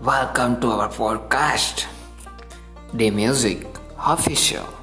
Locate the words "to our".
0.62-0.88